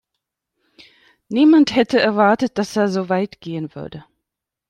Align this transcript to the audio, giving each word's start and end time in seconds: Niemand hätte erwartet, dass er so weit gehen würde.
Niemand 1.29 1.75
hätte 1.75 1.99
erwartet, 1.99 2.57
dass 2.57 2.75
er 2.75 2.87
so 2.89 3.07
weit 3.07 3.39
gehen 3.39 3.75
würde. 3.75 4.03